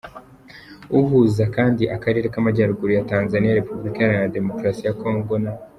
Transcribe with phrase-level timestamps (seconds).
[0.99, 5.51] Uhuza kandi Akarere k’Amajyaruguru ya Tanzania, Repubulika Iharanira Demokarasi ya Congo na.